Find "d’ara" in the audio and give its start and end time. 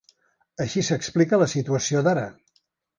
2.09-2.29